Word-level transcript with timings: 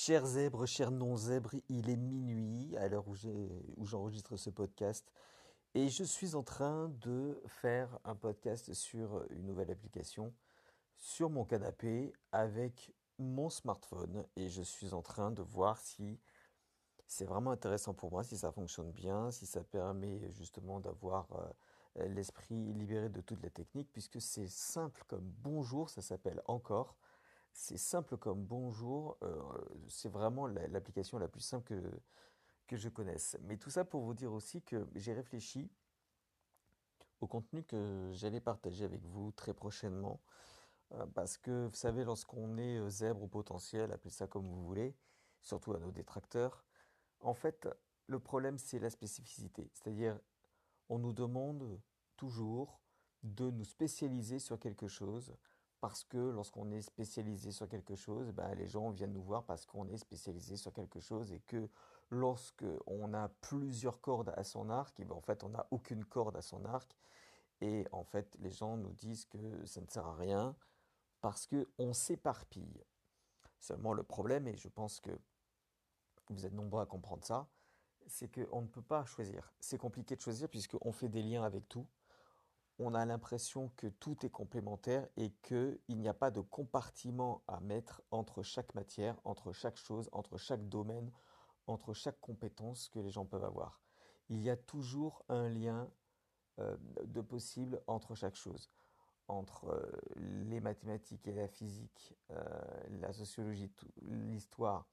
Chers 0.00 0.26
zèbres, 0.26 0.64
chers 0.64 0.92
non-zèbres, 0.92 1.56
il 1.68 1.90
est 1.90 1.96
minuit 1.96 2.76
à 2.76 2.86
l'heure 2.86 3.08
où 3.08 3.84
j'enregistre 3.84 4.36
ce 4.36 4.48
podcast 4.48 5.10
et 5.74 5.88
je 5.88 6.04
suis 6.04 6.36
en 6.36 6.44
train 6.44 6.88
de 7.00 7.42
faire 7.48 7.98
un 8.04 8.14
podcast 8.14 8.72
sur 8.74 9.26
une 9.30 9.44
nouvelle 9.44 9.72
application 9.72 10.32
sur 10.96 11.30
mon 11.30 11.44
canapé 11.44 12.12
avec 12.30 12.94
mon 13.18 13.50
smartphone 13.50 14.24
et 14.36 14.48
je 14.48 14.62
suis 14.62 14.94
en 14.94 15.02
train 15.02 15.32
de 15.32 15.42
voir 15.42 15.80
si 15.80 16.20
c'est 17.08 17.24
vraiment 17.24 17.50
intéressant 17.50 17.92
pour 17.92 18.12
moi, 18.12 18.22
si 18.22 18.36
ça 18.38 18.52
fonctionne 18.52 18.92
bien, 18.92 19.32
si 19.32 19.46
ça 19.46 19.64
permet 19.64 20.30
justement 20.30 20.78
d'avoir 20.78 21.26
euh, 21.96 22.06
l'esprit 22.06 22.72
libéré 22.72 23.08
de 23.08 23.20
toute 23.20 23.42
la 23.42 23.50
technique 23.50 23.90
puisque 23.92 24.20
c'est 24.20 24.48
simple 24.48 25.02
comme 25.08 25.28
bonjour, 25.42 25.90
ça 25.90 26.02
s'appelle 26.02 26.40
encore. 26.46 26.94
C'est 27.52 27.78
simple 27.78 28.16
comme 28.16 28.44
bonjour. 28.44 29.16
Euh, 29.22 29.40
c'est 29.88 30.08
vraiment 30.08 30.46
l'application 30.46 31.18
la 31.18 31.28
plus 31.28 31.40
simple 31.40 31.64
que, 31.64 32.00
que 32.66 32.76
je 32.76 32.88
connaisse. 32.88 33.36
Mais 33.42 33.56
tout 33.56 33.70
ça 33.70 33.84
pour 33.84 34.02
vous 34.02 34.14
dire 34.14 34.32
aussi 34.32 34.62
que 34.62 34.86
j'ai 34.94 35.12
réfléchi 35.12 35.70
au 37.20 37.26
contenu 37.26 37.64
que 37.64 38.10
j'allais 38.12 38.40
partager 38.40 38.84
avec 38.84 39.02
vous 39.04 39.32
très 39.32 39.54
prochainement. 39.54 40.20
Euh, 40.92 41.06
parce 41.14 41.36
que 41.36 41.66
vous 41.66 41.74
savez, 41.74 42.04
lorsqu'on 42.04 42.56
est 42.56 42.78
euh, 42.78 42.88
zèbre 42.88 43.22
au 43.22 43.28
potentiel, 43.28 43.92
appelez 43.92 44.10
ça 44.10 44.26
comme 44.26 44.46
vous 44.46 44.62
voulez, 44.64 44.96
surtout 45.42 45.72
à 45.74 45.78
nos 45.78 45.90
détracteurs, 45.90 46.64
en 47.20 47.34
fait, 47.34 47.68
le 48.06 48.20
problème 48.20 48.58
c'est 48.58 48.78
la 48.78 48.90
spécificité. 48.90 49.70
C'est-à-dire, 49.74 50.18
on 50.88 50.98
nous 50.98 51.12
demande 51.12 51.80
toujours 52.16 52.80
de 53.22 53.50
nous 53.50 53.64
spécialiser 53.64 54.38
sur 54.38 54.58
quelque 54.58 54.86
chose 54.86 55.36
parce 55.80 56.04
que 56.04 56.18
lorsqu'on 56.18 56.70
est 56.70 56.82
spécialisé 56.82 57.52
sur 57.52 57.68
quelque 57.68 57.94
chose, 57.94 58.32
ben, 58.32 58.54
les 58.54 58.66
gens 58.66 58.90
viennent 58.90 59.12
nous 59.12 59.22
voir 59.22 59.44
parce 59.44 59.66
qu'on 59.66 59.88
est 59.88 59.96
spécialisé 59.96 60.56
sur 60.56 60.72
quelque 60.72 61.00
chose 61.00 61.32
et 61.32 61.40
que 61.40 61.68
lorsqu'on 62.10 63.14
a 63.14 63.28
plusieurs 63.40 64.00
cordes 64.00 64.32
à 64.36 64.44
son 64.44 64.70
arc, 64.70 65.00
ben, 65.00 65.12
en 65.12 65.20
fait 65.20 65.44
on 65.44 65.50
n'a 65.50 65.66
aucune 65.70 66.04
corde 66.04 66.36
à 66.36 66.42
son 66.42 66.64
arc 66.64 66.96
et 67.60 67.86
en 67.92 68.04
fait 68.04 68.36
les 68.40 68.50
gens 68.50 68.76
nous 68.76 68.92
disent 68.92 69.24
que 69.26 69.66
ça 69.66 69.80
ne 69.80 69.86
sert 69.86 70.06
à 70.06 70.16
rien 70.16 70.56
parce 71.20 71.46
qu'on 71.46 71.92
s'éparpille. 71.92 72.84
Seulement 73.60 73.92
le 73.92 74.04
problème, 74.04 74.46
et 74.46 74.56
je 74.56 74.68
pense 74.68 75.00
que 75.00 75.10
vous 76.28 76.46
êtes 76.46 76.52
nombreux 76.52 76.82
à 76.82 76.86
comprendre 76.86 77.24
ça, 77.24 77.48
c'est 78.06 78.28
qu'on 78.28 78.62
ne 78.62 78.66
peut 78.66 78.82
pas 78.82 79.04
choisir. 79.04 79.52
C'est 79.60 79.78
compliqué 79.78 80.16
de 80.16 80.20
choisir 80.20 80.48
puisqu'on 80.48 80.92
fait 80.92 81.08
des 81.08 81.22
liens 81.22 81.42
avec 81.42 81.68
tout 81.68 81.86
on 82.78 82.94
a 82.94 83.04
l'impression 83.04 83.70
que 83.76 83.88
tout 83.88 84.24
est 84.24 84.30
complémentaire 84.30 85.08
et 85.16 85.32
qu'il 85.42 85.78
n'y 85.88 86.08
a 86.08 86.14
pas 86.14 86.30
de 86.30 86.40
compartiment 86.40 87.42
à 87.48 87.60
mettre 87.60 88.02
entre 88.10 88.42
chaque 88.42 88.74
matière, 88.74 89.18
entre 89.24 89.52
chaque 89.52 89.76
chose, 89.76 90.08
entre 90.12 90.36
chaque 90.36 90.68
domaine, 90.68 91.10
entre 91.66 91.92
chaque 91.92 92.20
compétence 92.20 92.88
que 92.88 93.00
les 93.00 93.10
gens 93.10 93.26
peuvent 93.26 93.44
avoir. 93.44 93.80
Il 94.28 94.40
y 94.40 94.50
a 94.50 94.56
toujours 94.56 95.24
un 95.28 95.48
lien 95.48 95.90
euh, 96.60 96.76
de 97.04 97.20
possible 97.20 97.82
entre 97.86 98.14
chaque 98.14 98.36
chose, 98.36 98.70
entre 99.26 99.68
euh, 99.68 99.90
les 100.16 100.60
mathématiques 100.60 101.26
et 101.26 101.34
la 101.34 101.48
physique, 101.48 102.14
euh, 102.30 102.44
la 103.00 103.12
sociologie, 103.12 103.72
l'histoire, 104.02 104.88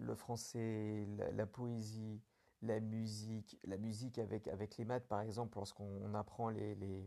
le 0.00 0.16
français, 0.16 1.06
la 1.34 1.46
poésie, 1.46 2.20
la 2.62 2.80
musique, 2.80 3.58
la 3.64 3.76
musique 3.76 4.18
avec, 4.18 4.48
avec 4.48 4.76
les 4.76 4.84
maths, 4.84 5.06
par 5.06 5.20
exemple, 5.20 5.58
lorsqu'on 5.58 6.14
apprend 6.14 6.48
les, 6.48 6.74
les, 6.76 7.06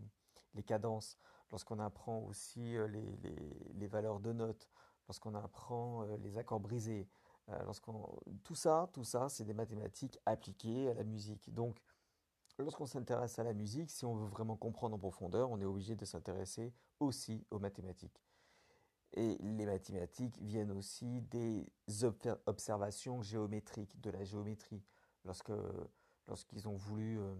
les 0.54 0.64
cadences, 0.64 1.18
lorsqu'on 1.52 1.80
apprend 1.80 2.20
aussi 2.20 2.76
euh, 2.76 2.88
les, 2.88 3.18
les, 3.74 3.88
valeurs 3.88 4.20
de 4.20 4.34
notes, 4.34 4.70
lorsqu'on 5.08 5.34
apprend 5.36 6.04
euh, 6.04 6.18
les 6.18 6.38
accords 6.38 6.60
brisés, 6.60 7.08
euh, 7.50 7.64
lorsqu'on 7.64 8.20
tout 8.44 8.56
ça, 8.56 8.90
tout 8.94 9.04
ça, 9.04 9.30
c'est 9.30 9.46
des 9.46 9.54
mathématiques 9.54 10.20
appliquées 10.26 10.90
à 10.90 10.94
la 10.94 11.04
musique. 11.04 11.54
Donc, 11.54 11.82
lorsqu'on 12.58 12.86
s'intéresse 12.86 13.40
à 13.40 13.44
la 13.44 13.54
musique, 13.54 13.92
si 13.92 14.06
on 14.06 14.16
veut 14.16 14.28
vraiment 14.28 14.58
comprendre 14.58 14.96
en 14.96 15.00
profondeur, 15.00 15.52
on 15.52 15.62
est 15.62 15.66
obligé 15.66 15.96
de 15.96 16.06
s'intéresser 16.06 16.74
aussi 17.00 17.46
aux 17.52 17.60
mathématiques. 17.60 18.22
Et 19.14 19.38
les 19.40 19.66
mathématiques 19.66 20.38
viennent 20.42 20.72
aussi 20.72 21.22
des 21.22 21.66
observations 22.46 23.22
géométriques, 23.22 24.02
de 24.02 24.10
la 24.10 24.26
géométrie 24.26 24.84
lorsque 25.26 25.52
lorsqu'ils 26.28 26.68
ont 26.68 26.76
voulu, 26.76 27.20
euh, 27.20 27.36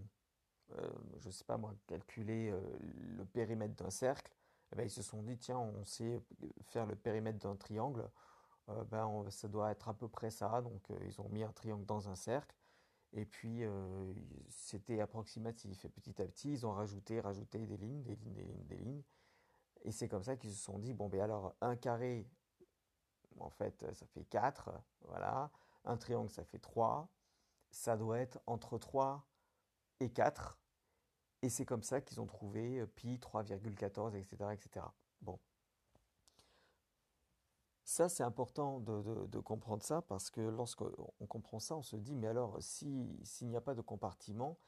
euh, 0.78 0.90
je 1.18 1.28
ne 1.28 1.32
sais 1.32 1.44
pas 1.44 1.56
moi, 1.56 1.74
calculer 1.86 2.50
euh, 2.50 2.60
le 2.80 3.24
périmètre 3.24 3.74
d'un 3.74 3.90
cercle, 3.90 4.32
eh 4.72 4.76
ben, 4.76 4.84
ils 4.84 4.90
se 4.90 5.02
sont 5.02 5.22
dit, 5.22 5.38
tiens, 5.38 5.58
on 5.58 5.84
sait 5.84 6.20
faire 6.62 6.86
le 6.86 6.96
périmètre 6.96 7.38
d'un 7.38 7.56
triangle, 7.56 8.08
ben, 8.90 9.24
ça 9.30 9.46
doit 9.46 9.70
être 9.70 9.88
à 9.88 9.94
peu 9.94 10.08
près 10.08 10.30
ça. 10.30 10.60
Donc 10.60 10.90
ils 11.06 11.20
ont 11.20 11.28
mis 11.28 11.44
un 11.44 11.52
triangle 11.52 11.86
dans 11.86 12.08
un 12.08 12.16
cercle. 12.16 12.56
Et 13.12 13.24
puis 13.24 13.62
c'était 14.48 15.00
approximatif. 15.00 15.84
Et 15.84 15.88
petit 15.88 16.20
à 16.20 16.26
petit, 16.26 16.50
ils 16.50 16.66
ont 16.66 16.72
rajouté, 16.72 17.20
rajouté 17.20 17.64
des 17.64 17.76
lignes, 17.76 18.02
des 18.02 18.16
lignes, 18.16 18.34
des 18.34 18.42
lignes, 18.42 18.66
des 18.66 18.76
lignes. 18.76 19.02
Et 19.82 19.92
c'est 19.92 20.08
comme 20.08 20.24
ça 20.24 20.34
qu'ils 20.34 20.50
se 20.52 20.64
sont 20.64 20.80
dit, 20.80 20.94
bon, 20.94 21.08
ben 21.08 21.20
alors 21.20 21.54
un 21.60 21.76
carré, 21.76 22.26
en 23.38 23.50
fait, 23.50 23.86
ça 23.92 24.04
fait 24.06 24.24
4, 24.24 24.72
voilà. 25.02 25.52
Un 25.84 25.96
triangle, 25.96 26.30
ça 26.30 26.42
fait 26.42 26.58
3 26.58 27.08
ça 27.76 27.96
doit 27.96 28.18
être 28.18 28.40
entre 28.46 28.78
3 28.78 29.28
et 30.00 30.10
4. 30.10 30.58
Et 31.42 31.50
c'est 31.50 31.66
comme 31.66 31.82
ça 31.82 32.00
qu'ils 32.00 32.20
ont 32.20 32.26
trouvé 32.26 32.80
euh, 32.80 32.86
pi 32.86 33.18
3,14, 33.18 34.16
etc., 34.16 34.36
etc. 34.52 34.86
Bon. 35.20 35.38
Ça, 37.84 38.08
c'est 38.08 38.22
important 38.22 38.80
de, 38.80 39.38
comprendre 39.40 39.82
ça 39.82 40.02
parce 40.02 40.30
que 40.30 40.40
lorsqu'on 40.40 41.26
comprend 41.28 41.60
ça, 41.60 41.76
on 41.76 41.82
se 41.82 41.96
dit, 41.96 42.14
mais 42.16 42.26
alors, 42.26 42.56
s'il 42.60 43.20
n'y 43.42 43.56
a 43.56 43.60
pas 43.60 43.74
de 43.74 43.82
compartiment, 43.82 44.58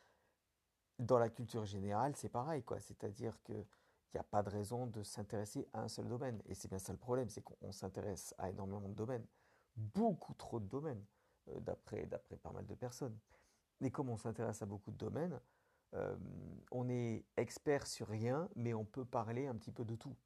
dans 0.99 1.19
la 1.19 1.31
culture 1.31 1.65
générale, 1.65 2.15
c'est 2.15 2.29
pareil. 2.29 2.63
C'est-à-dire 2.79 3.43
qu'il 3.43 3.67
n'y 4.15 4.21
a 4.21 4.25
pas 4.25 4.43
de 4.43 4.51
raison 4.51 4.87
de 4.87 5.03
s'intéresser 5.03 5.67
à 5.73 5.81
un 5.83 5.89
seul 5.89 6.07
domaine. 6.09 6.41
Et 6.47 6.55
c'est 6.55 6.69
bien 6.69 6.79
ça 6.79 6.93
le 6.93 6.99
problème, 6.99 7.31
c'est 7.31 7.43
qu'on 7.43 7.73
s'intéresse 7.73 8.35
à 8.39 8.51
énormément 8.51 8.89
de 8.89 8.95
domaines. 8.95 9.27
Beaucoup 9.75 10.35
trop 10.35 10.61
de 10.61 10.67
domaines. 10.67 11.05
Euh, 11.51 11.61
d'après, 11.61 12.07
pas 12.43 12.53
mal 12.53 12.67
de 12.67 12.75
personnes. 12.75 13.17
Mais 13.81 13.91
comme 13.91 14.09
on 14.09 14.17
s'intéresse 14.17 14.63
à 14.63 14.67
beaucoup 14.67 14.91
de 14.91 14.97
domaines, 14.97 15.41
euh, 15.95 16.17
on 16.71 16.89
est 16.89 17.25
expert 17.37 17.87
sur 17.87 18.09
rien, 18.09 18.49
mais 18.57 18.75
on 18.75 18.85
peut 18.85 19.05
parler 19.05 19.47
un 19.47 19.55
petit 19.55 19.73
peu 19.73 19.85
de 19.85 19.95
tout. 19.95 20.17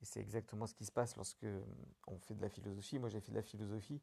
Et 0.00 0.04
c'est 0.04 0.20
exactement 0.20 0.66
ce 0.66 0.74
qui 0.74 0.84
se 0.84 0.92
passe 0.92 1.16
lorsque 1.16 1.44
euh, 1.44 1.62
on 2.06 2.18
fait 2.18 2.34
de 2.34 2.42
la 2.42 2.48
philosophie. 2.48 2.98
Moi, 2.98 3.08
j'ai 3.08 3.20
fait 3.20 3.32
de 3.32 3.36
la 3.36 3.42
philosophie 3.42 4.00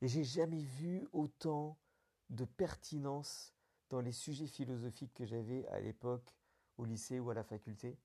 et 0.00 0.08
j'ai 0.08 0.24
jamais 0.24 0.62
vu 0.62 1.08
autant 1.12 1.78
de 2.30 2.44
pertinence 2.44 3.54
dans 3.90 4.00
les 4.00 4.12
sujets 4.12 4.46
philosophiques 4.46 5.14
que 5.14 5.24
j'avais 5.24 5.66
à 5.68 5.80
l'époque 5.80 6.34
au 6.78 6.84
lycée 6.84 7.20
ou 7.20 7.30
à 7.30 7.34
la 7.34 7.44
faculté, 7.44 7.96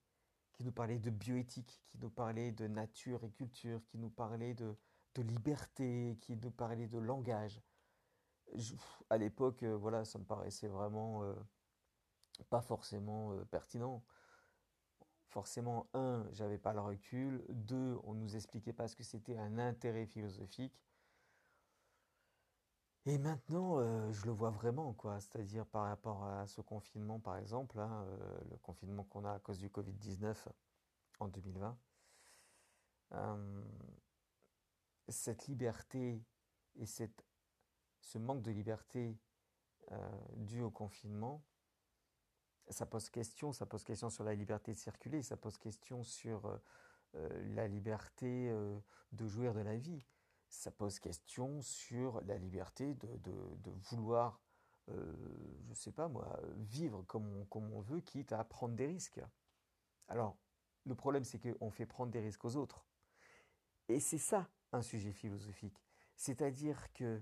qui 0.52 0.64
nous 0.64 0.72
parlaient 0.72 1.00
de 1.00 1.10
bioéthique, 1.10 1.82
qui 1.88 1.98
nous 2.00 2.10
parlaient 2.10 2.52
de 2.52 2.68
nature 2.68 3.24
et 3.24 3.32
culture, 3.32 3.82
qui 3.88 3.98
nous 3.98 4.10
parlaient 4.10 4.54
de, 4.54 4.76
de 5.16 5.22
liberté, 5.22 6.18
qui 6.22 6.36
nous 6.38 6.52
parlait 6.52 6.88
de 6.88 6.98
langage. 7.00 7.62
à 9.10 9.18
l'époque, 9.18 9.64
euh, 9.64 9.76
voilà, 9.76 10.06
ça 10.06 10.20
me 10.20 10.26
paraissait 10.26 10.68
vraiment 10.68 11.24
euh, 11.24 11.34
pas 12.50 12.62
forcément 12.62 13.34
euh, 13.34 13.46
pertinent. 13.46 14.04
Forcément, 15.28 15.88
un, 15.94 16.28
j'avais 16.32 16.58
pas 16.58 16.74
le 16.74 16.82
recul. 16.82 17.46
Deux, 17.50 18.00
on 18.04 18.16
nous 18.16 18.36
expliquait 18.36 18.74
pas 18.74 18.88
ce 18.88 18.96
que 18.96 19.04
c'était 19.04 19.38
un 19.38 19.60
intérêt 19.60 20.08
philosophique. 20.08 20.82
Et 23.06 23.18
maintenant, 23.18 24.12
je 24.12 24.26
le 24.26 24.32
vois 24.32 24.50
vraiment, 24.50 24.94
quoi. 24.94 25.20
C'est-à-dire 25.22 25.66
par 25.68 25.86
rapport 25.86 26.26
à 26.26 26.48
ce 26.48 26.62
confinement, 26.62 27.20
par 27.20 27.38
exemple, 27.38 27.80
hein, 27.80 28.06
le 28.50 28.58
confinement 28.58 29.04
qu'on 29.04 29.24
a 29.24 29.34
à 29.34 29.40
cause 29.40 29.60
du 29.60 29.70
Covid-19 29.70 30.36
en 31.20 31.28
2020 31.28 31.78
cette 35.10 35.48
liberté 35.48 36.24
et 36.76 36.86
cette, 36.86 37.26
ce 38.02 38.18
manque 38.18 38.42
de 38.42 38.52
liberté 38.52 39.18
euh, 39.92 40.10
dû 40.36 40.62
au 40.62 40.72
confinement, 40.72 41.44
ça 42.70 42.86
pose 42.86 43.10
question, 43.10 43.52
ça 43.52 43.66
pose 43.66 43.84
question 43.84 44.10
sur 44.10 44.24
la 44.24 44.36
liberté 44.36 44.74
de 44.74 44.78
circuler, 44.78 45.24
ça 45.24 45.38
pose 45.38 45.58
question 45.58 46.04
sur 46.04 46.46
euh, 46.46 46.58
euh, 47.16 47.56
la 47.56 47.68
liberté 47.68 48.54
de 49.12 49.28
jouir 49.28 49.54
de 49.54 49.62
la 49.62 49.78
vie, 49.78 50.06
ça 50.50 50.70
pose 50.70 51.00
question 51.00 51.62
sur 51.62 52.22
la 52.22 52.38
liberté 52.38 52.94
de, 52.96 53.18
de, 53.18 53.72
vouloir, 53.90 54.42
je 54.88 54.94
ne 54.94 55.74
sais 55.74 55.92
pas 55.92 56.08
moi, 56.08 56.40
vivre 56.58 57.04
comme 57.04 57.28
on, 57.36 57.46
comme 57.46 57.72
on 57.74 57.82
veut, 57.82 58.02
quitte 58.02 58.32
à 58.32 58.44
prendre 58.44 58.76
des 58.76 58.88
risques. 58.88 59.22
Alors, 60.08 60.38
le 60.86 60.96
problème, 60.96 61.24
c'est 61.24 61.40
qu'on 61.40 61.70
fait 61.70 61.86
prendre 61.86 62.12
des 62.12 62.20
risques 62.20 62.46
aux 62.46 62.56
autres. 62.56 62.86
Et 63.88 64.00
c'est 64.00 64.18
ça 64.18 64.50
un 64.72 64.82
sujet 64.82 65.12
philosophique. 65.12 65.82
C'est-à-dire 66.16 66.92
que 66.94 67.22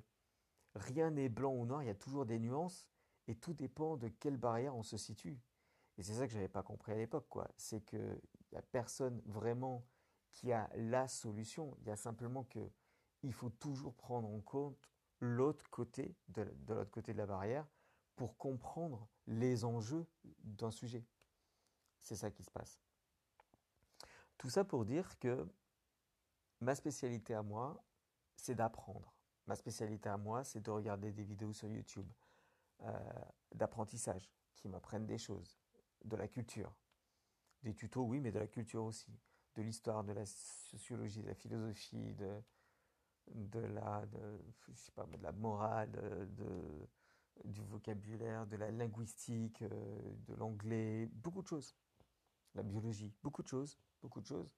rien 0.75 1.11
n'est 1.11 1.29
blanc 1.29 1.53
ou 1.53 1.65
noir, 1.65 1.83
il 1.83 1.87
y 1.87 1.91
a 1.91 1.95
toujours 1.95 2.25
des 2.25 2.39
nuances 2.39 2.87
et 3.27 3.35
tout 3.35 3.53
dépend 3.53 3.97
de 3.97 4.07
quelle 4.07 4.37
barrière 4.37 4.75
on 4.75 4.83
se 4.83 4.97
situe. 4.97 5.39
Et 5.97 6.03
c'est 6.03 6.13
ça 6.13 6.25
que 6.25 6.31
je 6.31 6.37
n'avais 6.37 6.47
pas 6.47 6.63
compris 6.63 6.91
à 6.91 6.95
l'époque, 6.95 7.27
quoi. 7.29 7.49
C'est 7.57 7.81
qu'il 7.81 8.19
n'y 8.51 8.57
a 8.57 8.61
personne 8.61 9.21
vraiment 9.25 9.85
qui 10.31 10.51
a 10.51 10.69
la 10.75 11.07
solution. 11.07 11.75
Il 11.81 11.87
y 11.87 11.91
a 11.91 11.95
simplement 11.95 12.43
que 12.43 12.71
il 13.23 13.33
faut 13.33 13.49
toujours 13.49 13.95
prendre 13.95 14.29
en 14.29 14.39
compte 14.41 14.77
l'autre 15.19 15.69
côté, 15.69 16.15
de, 16.29 16.43
l'autre 16.69 16.91
côté 16.91 17.13
de 17.13 17.17
la 17.17 17.25
barrière, 17.25 17.67
pour 18.15 18.37
comprendre 18.37 19.07
les 19.25 19.65
enjeux 19.65 20.05
d'un 20.43 20.71
sujet. 20.71 21.03
C'est 22.01 22.15
ça 22.15 22.31
qui 22.31 22.43
se 22.43 22.51
passe. 22.51 22.79
Tout 24.37 24.49
ça 24.49 24.63
pour 24.63 24.85
dire 24.85 25.17
que 25.19 25.47
ma 26.61 26.75
spécialité 26.75 27.33
à 27.33 27.43
moi, 27.43 27.83
c'est 28.35 28.55
d'apprendre. 28.55 29.13
Ma 29.47 29.55
spécialité 29.55 30.09
à 30.09 30.17
moi, 30.17 30.43
c'est 30.43 30.61
de 30.61 30.69
regarder 30.69 31.11
des 31.11 31.23
vidéos 31.23 31.53
sur 31.53 31.69
YouTube, 31.69 32.07
euh, 32.81 32.99
d'apprentissage, 33.53 34.29
qui 34.55 34.67
m'apprennent 34.67 35.05
des 35.05 35.17
choses, 35.17 35.57
de 36.03 36.15
la 36.15 36.27
culture. 36.27 36.73
Des 37.63 37.73
tutos, 37.73 38.03
oui, 38.03 38.19
mais 38.19 38.31
de 38.31 38.39
la 38.39 38.47
culture 38.47 38.83
aussi. 38.83 39.11
De 39.55 39.61
l'histoire, 39.61 40.03
de 40.03 40.13
la 40.13 40.25
sociologie, 40.25 41.21
de 41.21 41.27
la 41.27 41.33
philosophie, 41.33 42.13
de, 42.13 43.59
la, 43.59 44.03
je 44.67 44.73
sais 44.73 44.91
pas, 44.91 45.05
de 45.05 45.23
la 45.23 45.31
morale, 45.31 45.91
du 47.45 47.61
vocabulaire, 47.61 48.45
de 48.47 48.57
la 48.57 48.71
linguistique, 48.71 49.61
euh, 49.61 50.15
de 50.27 50.35
l'anglais, 50.35 51.09
beaucoup 51.13 51.41
de 51.41 51.47
choses. 51.47 51.75
La 52.55 52.63
biologie, 52.63 53.13
beaucoup 53.23 53.43
de 53.43 53.47
choses, 53.47 53.77
beaucoup 54.01 54.21
de 54.21 54.27
choses. 54.27 54.51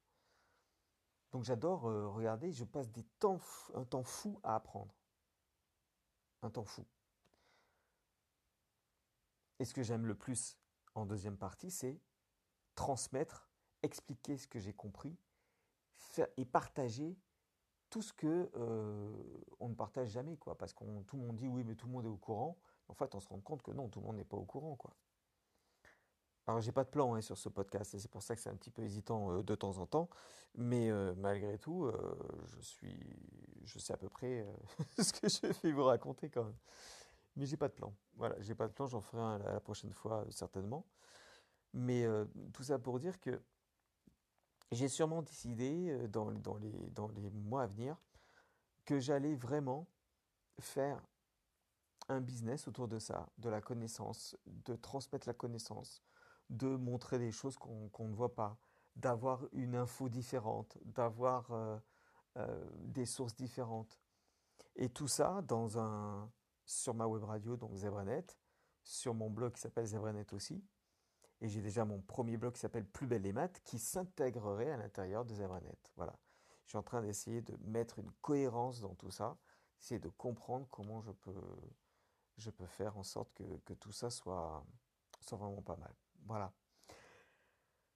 Donc 1.31 1.43
j'adore 1.43 1.87
euh, 1.87 2.07
regarder, 2.07 2.51
je 2.51 2.63
passe 2.63 2.89
des 2.89 3.03
temps, 3.19 3.39
un 3.75 3.85
temps 3.85 4.03
fou 4.03 4.39
à 4.43 4.55
apprendre. 4.55 4.93
Un 6.41 6.49
temps 6.49 6.63
fou. 6.63 6.85
Et 9.59 9.65
ce 9.65 9.73
que 9.73 9.83
j'aime 9.83 10.05
le 10.05 10.15
plus 10.15 10.57
en 10.95 11.05
deuxième 11.05 11.37
partie, 11.37 11.69
c'est 11.69 11.99
transmettre, 12.75 13.49
expliquer 13.83 14.37
ce 14.37 14.47
que 14.47 14.59
j'ai 14.59 14.73
compris 14.73 15.17
et 16.37 16.45
partager 16.45 17.17
tout 17.89 18.01
ce 18.01 18.13
que 18.13 18.49
euh, 18.55 19.11
on 19.59 19.69
ne 19.69 19.75
partage 19.75 20.09
jamais, 20.09 20.37
quoi. 20.37 20.57
Parce 20.57 20.73
que 20.73 20.83
tout 21.03 21.17
le 21.17 21.23
monde 21.23 21.35
dit 21.35 21.47
oui, 21.47 21.63
mais 21.63 21.75
tout 21.75 21.87
le 21.87 21.93
monde 21.93 22.05
est 22.05 22.09
au 22.09 22.17
courant. 22.17 22.57
En 22.87 22.93
fait, 22.93 23.13
on 23.15 23.19
se 23.19 23.27
rend 23.27 23.39
compte 23.41 23.61
que 23.61 23.71
non, 23.71 23.89
tout 23.89 23.99
le 23.99 24.05
monde 24.05 24.15
n'est 24.15 24.23
pas 24.23 24.37
au 24.37 24.45
courant, 24.45 24.75
quoi. 24.75 24.95
Alors, 26.49 26.61
j'ai 26.61 26.71
pas 26.71 26.83
de 26.83 26.89
plan 26.89 27.13
hein, 27.13 27.21
sur 27.21 27.37
ce 27.37 27.47
podcast, 27.47 27.93
et 27.93 27.99
c'est 27.99 28.09
pour 28.09 28.23
ça 28.23 28.35
que 28.35 28.41
c'est 28.41 28.49
un 28.49 28.55
petit 28.55 28.71
peu 28.71 28.81
hésitant 28.81 29.31
euh, 29.31 29.43
de 29.43 29.55
temps 29.55 29.77
en 29.77 29.85
temps. 29.85 30.09
Mais 30.55 30.89
euh, 30.89 31.13
malgré 31.15 31.59
tout, 31.59 31.91
je 32.47 32.59
suis, 32.61 32.97
je 33.65 33.77
sais 33.77 33.93
à 33.93 33.97
peu 33.97 34.09
près 34.09 34.47
ce 34.97 35.13
que 35.13 35.29
je 35.29 35.61
vais 35.61 35.71
vous 35.71 35.83
raconter 35.83 36.29
quand 36.29 36.43
même. 36.43 36.57
Mais 37.35 37.45
j'ai 37.45 37.57
pas 37.57 37.67
de 37.67 37.73
plan. 37.73 37.93
Voilà, 38.15 38.35
j'ai 38.41 38.55
pas 38.55 38.67
de 38.67 38.73
plan. 38.73 38.87
J'en 38.87 38.99
ferai 38.99 39.21
un 39.21 39.37
la 39.37 39.59
prochaine 39.59 39.93
fois 39.93 40.25
certainement. 40.31 40.85
Mais 41.71 42.03
tout 42.51 42.63
ça 42.63 42.79
pour 42.79 42.99
dire 42.99 43.19
que 43.19 43.39
j'ai 44.71 44.87
sûrement 44.87 45.21
décidé 45.21 45.89
euh, 45.89 46.07
dans, 46.07 46.29
les, 46.29 46.89
dans 46.91 47.07
les 47.09 47.29
mois 47.29 47.63
à 47.63 47.67
venir 47.67 47.97
que 48.85 48.99
j'allais 48.99 49.35
vraiment 49.35 49.87
faire 50.59 51.01
un 52.07 52.21
business 52.21 52.67
autour 52.67 52.87
de 52.87 52.99
ça, 52.99 53.29
de 53.37 53.49
la 53.49 53.61
connaissance, 53.61 54.35
de 54.45 54.75
transmettre 54.75 55.27
la 55.27 55.33
connaissance, 55.33 56.03
de 56.49 56.67
montrer 56.67 57.19
des 57.19 57.31
choses 57.31 57.57
qu'on 57.57 58.07
ne 58.07 58.13
voit 58.13 58.35
pas, 58.35 58.57
d'avoir 58.95 59.45
une 59.53 59.75
info 59.75 60.09
différente, 60.09 60.77
d'avoir 60.83 61.51
euh, 61.51 61.77
euh, 62.37 62.69
des 62.79 63.05
sources 63.05 63.35
différentes. 63.35 63.99
Et 64.75 64.89
tout 64.89 65.07
ça 65.07 65.41
dans 65.43 65.77
un, 65.77 66.31
sur 66.65 66.93
ma 66.93 67.07
web 67.07 67.23
radio, 67.23 67.55
donc 67.57 67.75
Zebranet, 67.75 68.37
sur 68.83 69.13
mon 69.13 69.29
blog 69.29 69.53
qui 69.53 69.61
s'appelle 69.61 69.85
Zebranet 69.85 70.33
aussi, 70.33 70.63
et 71.41 71.47
j'ai 71.47 71.61
déjà 71.61 71.85
mon 71.85 72.01
premier 72.01 72.37
blog 72.37 72.53
qui 72.53 72.59
s'appelle 72.59 72.85
Plus 72.85 73.07
belle 73.07 73.21
les 73.21 73.33
maths 73.33 73.61
qui 73.63 73.79
s'intégrerait 73.79 74.71
à 74.71 74.77
l'intérieur 74.77 75.23
de 75.25 75.33
Zebranet. 75.33 75.91
Voilà. 75.95 76.17
Je 76.65 76.69
suis 76.69 76.77
en 76.77 76.83
train 76.83 77.01
d'essayer 77.01 77.41
de 77.41 77.55
mettre 77.61 77.99
une 77.99 78.11
cohérence 78.21 78.81
dans 78.81 78.93
tout 78.95 79.09
ça, 79.09 79.37
essayer 79.79 79.99
de 79.99 80.09
comprendre 80.09 80.67
comment 80.69 81.01
je 81.01 81.11
peux, 81.11 81.57
je 82.37 82.49
peux 82.49 82.67
faire 82.67 82.97
en 82.97 83.03
sorte 83.03 83.33
que, 83.33 83.43
que 83.65 83.73
tout 83.73 83.91
ça 83.91 84.09
soit, 84.09 84.65
soit 85.21 85.37
vraiment 85.37 85.61
pas 85.61 85.77
mal. 85.77 85.95
Voilà. 86.29 86.53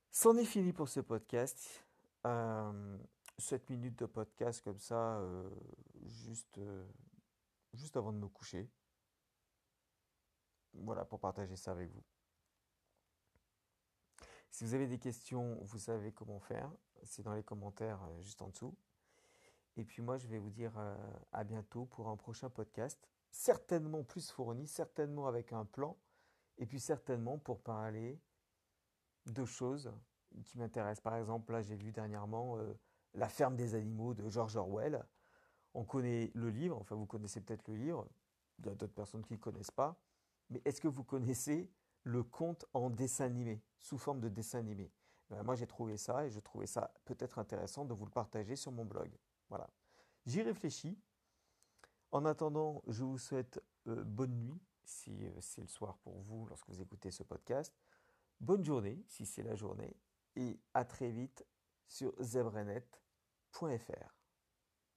C'en 0.10 0.36
est 0.38 0.46
fini 0.46 0.74
pour 0.74 0.90
ce 0.90 1.02
podcast. 1.02 1.86
Euh, 2.26 2.98
7 3.38 3.70
minutes 3.70 4.00
de 4.00 4.08
podcast 4.08 4.64
comme 4.64 4.80
ça, 4.80 5.20
euh, 5.20 5.48
juste, 6.02 6.58
euh, 6.58 6.84
juste 7.74 7.96
avant 7.96 8.12
de 8.12 8.18
me 8.18 8.28
coucher. 8.28 8.68
Voilà, 10.74 11.06
pour 11.06 11.20
partager 11.20 11.56
ça 11.56 11.72
avec 11.72 11.92
vous. 11.92 12.04
Si 14.50 14.64
vous 14.64 14.74
avez 14.74 14.88
des 14.88 14.98
questions, 14.98 15.60
vous 15.62 15.78
savez 15.78 16.12
comment 16.12 16.40
faire. 16.40 16.72
C'est 17.04 17.22
dans 17.22 17.36
les 17.36 17.44
commentaires 17.44 18.02
euh, 18.02 18.22
juste 18.24 18.42
en 18.42 18.50
dessous. 18.50 18.76
Et 19.78 19.84
puis 19.84 20.02
moi, 20.02 20.18
je 20.18 20.28
vais 20.28 20.40
vous 20.40 20.50
dire 20.50 20.74
à 21.32 21.44
bientôt 21.44 21.86
pour 21.86 22.08
un 22.08 22.16
prochain 22.16 22.50
podcast. 22.52 23.08
Certainement 23.30 24.04
plus 24.04 24.32
fourni, 24.32 24.68
certainement 24.68 25.28
avec 25.28 25.54
un 25.54 25.66
plan. 25.66 25.98
Et 26.58 26.66
puis 26.66 26.80
certainement 26.80 27.38
pour 27.38 27.62
parler 27.62 28.20
de 29.26 29.46
choses 29.46 29.92
qui 30.44 30.58
m'intéressent. 30.58 31.04
Par 31.04 31.16
exemple, 31.16 31.52
là, 31.52 31.62
j'ai 31.62 31.76
vu 31.76 31.92
dernièrement 31.92 32.58
euh, 32.58 32.74
La 33.14 33.30
ferme 33.30 33.56
des 33.56 33.76
animaux 33.76 34.14
de 34.14 34.28
George 34.30 34.56
Orwell. 34.56 35.06
On 35.74 35.84
connaît 35.84 36.32
le 36.34 36.50
livre, 36.50 36.78
enfin 36.80 36.96
vous 36.96 37.06
connaissez 37.06 37.42
peut-être 37.42 37.68
le 37.68 37.76
livre. 37.76 38.08
Il 38.60 38.66
y 38.66 38.70
a 38.70 38.76
d'autres 38.76 38.94
personnes 38.94 39.24
qui 39.24 39.34
ne 39.34 39.38
le 39.38 39.42
connaissent 39.42 39.72
pas. 39.72 39.96
Mais 40.50 40.62
est-ce 40.66 40.82
que 40.82 40.88
vous 40.88 41.04
connaissez 41.04 41.72
le 42.04 42.24
conte 42.24 42.66
en 42.74 42.90
dessin 42.90 43.26
animé, 43.26 43.62
sous 43.80 43.98
forme 43.98 44.20
de 44.20 44.30
dessin 44.30 44.60
animé? 44.60 44.92
Ben, 45.30 45.42
moi, 45.44 45.56
j'ai 45.56 45.68
trouvé 45.68 45.98
ça 45.98 46.26
et 46.26 46.30
je 46.30 46.40
trouvais 46.40 46.68
ça 46.68 46.94
peut-être 47.06 47.40
intéressant 47.40 47.86
de 47.86 47.94
vous 47.94 48.06
le 48.06 48.12
partager 48.12 48.56
sur 48.56 48.72
mon 48.72 48.86
blog. 48.86 49.12
Voilà. 49.50 49.70
J'y 50.26 50.42
réfléchis. 50.42 51.00
En 52.12 52.26
attendant, 52.26 52.84
je 52.88 53.04
vous 53.04 53.18
souhaite 53.18 53.60
euh, 53.88 54.04
bonne 54.04 54.36
nuit 54.36 54.62
si 54.86 55.26
euh, 55.26 55.42
c'est 55.42 55.62
le 55.62 55.68
soir 55.68 55.98
pour 56.00 56.22
vous 56.22 56.48
lorsque 56.48 56.70
vous 56.70 56.82
écoutez 56.82 57.12
ce 57.12 57.24
podcast. 57.24 57.76
Bonne 58.40 58.64
journée 58.64 59.04
si 59.08 59.26
c'est 59.26 59.44
la 59.44 59.56
journée 59.56 59.96
et 60.36 60.60
à 60.74 60.86
très 60.86 61.12
vite 61.12 61.46
sur 61.88 62.14
zebranet.fr. 62.20 64.23